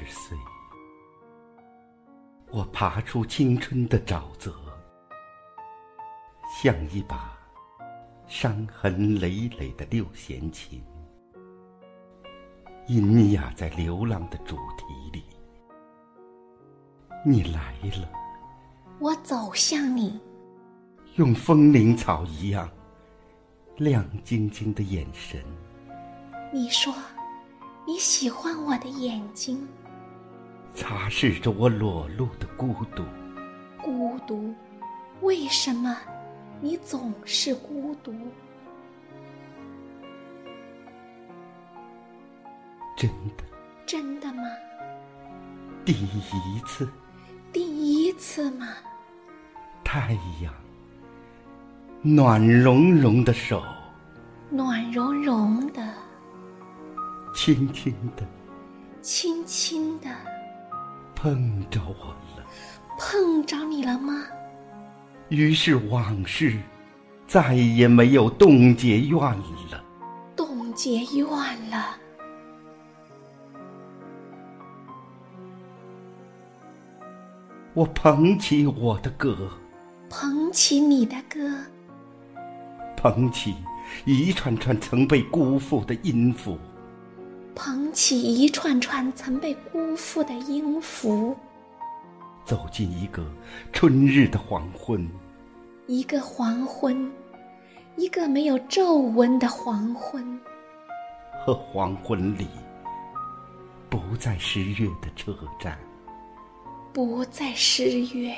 [0.00, 0.38] 二十岁，
[2.52, 4.54] 我爬出青春的沼泽，
[6.62, 7.36] 像一把
[8.28, 10.80] 伤痕累累的六弦琴，
[12.86, 15.24] 喑哑在流浪的主题里。
[17.24, 18.08] 你来了，
[19.00, 20.20] 我走向你，
[21.16, 22.70] 用风铃草一样
[23.78, 25.42] 亮晶晶的眼神。
[26.52, 26.94] 你说。
[27.86, 29.66] 你喜欢我的眼睛，
[30.74, 33.04] 擦拭着我裸露的孤独。
[33.82, 34.54] 孤独，
[35.20, 35.96] 为什么
[36.60, 38.12] 你总是孤独？
[42.96, 43.44] 真的？
[43.86, 44.42] 真的吗？
[45.84, 46.88] 第一次？
[47.52, 48.66] 第一次吗？
[49.84, 50.52] 太阳，
[52.02, 53.62] 暖融融的手，
[54.50, 55.82] 暖融融的。
[57.34, 58.26] 轻轻的，
[59.00, 60.08] 轻轻的，
[61.20, 62.46] 碰着我了。
[62.96, 64.22] 碰着你了吗？
[65.30, 66.56] 于是往事
[67.26, 69.84] 再也没有冻结怨了。
[70.36, 71.28] 冻结怨
[71.70, 71.98] 了。
[77.74, 79.50] 我捧起我的歌，
[80.08, 81.50] 捧起你的歌，
[82.96, 83.56] 捧起
[84.04, 86.56] 一串串曾被辜负的音符。
[87.54, 91.36] 捧起一串串曾被辜负的音符，
[92.44, 93.26] 走进一个
[93.72, 95.08] 春日的黄昏，
[95.86, 97.10] 一个黄昏，
[97.96, 100.40] 一个没有皱纹的黄昏。
[101.44, 102.46] 和黄昏里，
[103.88, 105.78] 不再失约的车站，
[106.92, 108.36] 不再失约，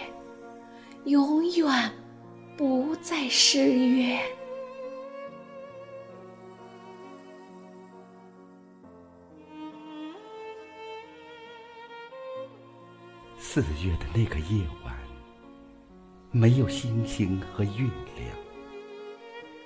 [1.04, 1.92] 永远
[2.56, 4.18] 不再失约。
[13.52, 14.94] 四月的那个夜晚，
[16.30, 18.28] 没有星星和月亮，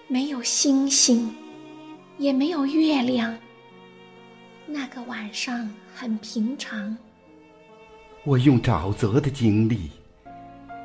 [0.09, 1.31] 没有星星，
[2.17, 3.37] 也没有月亮。
[4.65, 6.97] 那个晚上很平常。
[8.25, 9.91] 我用沼泽的经历，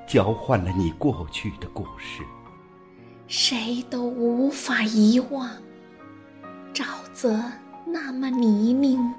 [0.06, 2.22] 交换了你过去的故事，
[3.28, 5.50] 谁都无法遗忘。
[6.74, 7.42] 沼泽
[7.86, 9.10] 那么泥泞，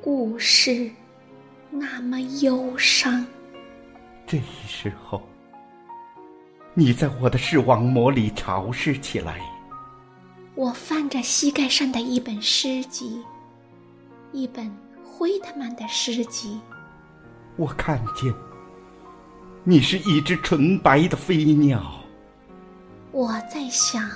[0.00, 0.90] 故事。
[1.78, 3.24] 那么忧伤。
[4.26, 5.22] 这时候，
[6.74, 9.40] 你在我的视网膜里潮湿起来。
[10.54, 13.22] 我翻着膝盖上的一本诗集，
[14.32, 16.60] 一本惠特曼的诗集。
[17.56, 18.34] 我看见，
[19.64, 22.00] 你是一只纯白的飞鸟。
[23.12, 24.10] 我在想，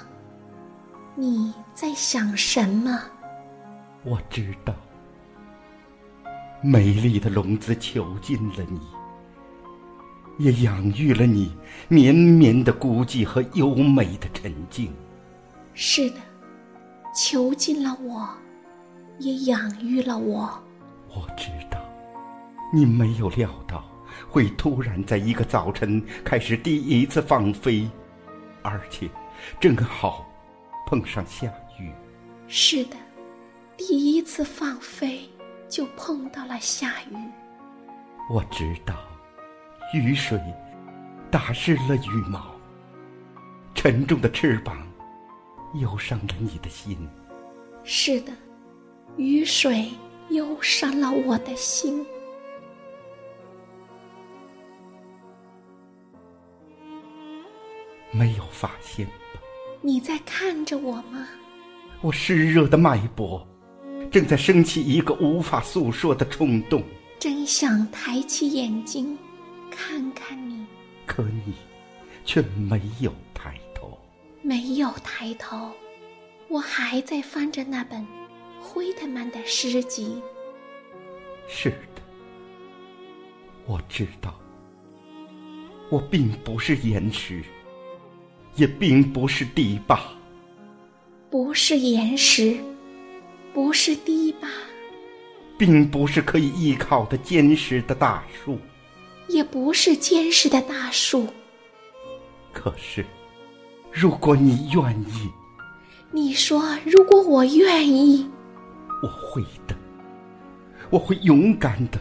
[1.14, 2.98] 你在想什么？
[4.02, 4.74] 我知道。
[6.62, 8.80] 美丽的笼子囚禁了你，
[10.36, 11.56] 也养育了你
[11.88, 14.92] 绵绵的孤寂和优美的沉静。
[15.72, 16.16] 是的，
[17.16, 18.28] 囚禁了我，
[19.18, 20.50] 也养育了我。
[21.08, 21.80] 我知道，
[22.74, 23.82] 你没有料到
[24.28, 27.88] 会突然在一个早晨开始第一次放飞，
[28.60, 29.08] 而且
[29.58, 30.30] 正好
[30.86, 31.90] 碰上下雨。
[32.48, 32.96] 是的，
[33.78, 35.26] 第一次放飞。
[35.70, 37.14] 就碰到了下雨。
[38.28, 38.96] 我知道，
[39.94, 40.38] 雨水
[41.30, 42.50] 打湿了羽毛，
[43.74, 44.86] 沉重的翅膀
[45.74, 47.08] 忧伤了你的心。
[47.84, 48.32] 是的，
[49.16, 49.88] 雨水
[50.30, 52.04] 忧伤了我的心。
[58.12, 59.40] 没有发现吧？
[59.80, 61.28] 你在看着我吗？
[62.00, 63.46] 我湿热的脉搏。
[64.10, 66.82] 正在升起一个无法诉说的冲动，
[67.18, 69.16] 真想抬起眼睛
[69.70, 70.66] 看看你，
[71.06, 71.54] 可你
[72.24, 73.96] 却没有抬头。
[74.42, 75.70] 没有抬头，
[76.48, 78.04] 我还在翻着那本
[78.60, 80.20] 惠特曼的诗集。
[81.46, 82.02] 是的，
[83.66, 84.34] 我知道，
[85.88, 87.44] 我并不是岩石，
[88.56, 90.00] 也并不是堤坝，
[91.30, 92.58] 不是岩石。
[93.52, 94.48] 不是堤坝，
[95.58, 98.58] 并不是可以依靠的坚实的大树，
[99.28, 101.26] 也不是坚实的大树。
[102.52, 103.04] 可是，
[103.92, 105.28] 如果你愿意，
[106.12, 108.28] 你说如果我愿意，
[109.02, 109.76] 我会的，
[110.90, 111.98] 我会勇敢的，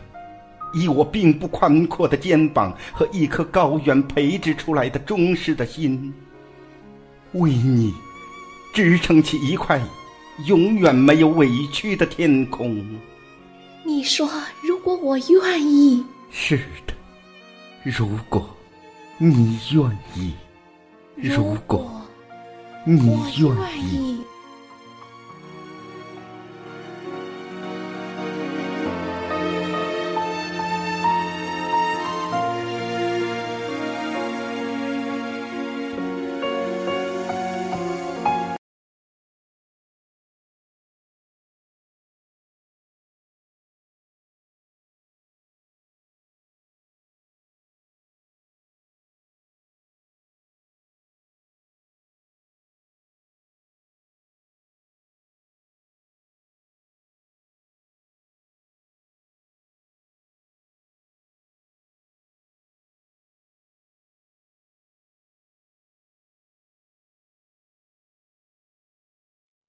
[0.74, 6.14] 以我并不宽阔的肩膀和一颗高原培植出来的忠实的心，
[7.34, 7.94] 为你
[8.74, 9.82] 支撑起一块。
[10.46, 12.84] 永远没有委屈的天空。
[13.86, 14.30] 你说，
[14.64, 16.94] 如果我愿意，是的，
[17.84, 18.50] 如果
[19.18, 20.34] 你愿意，
[21.16, 22.02] 如果
[22.86, 23.52] 你愿。
[23.80, 24.22] 意。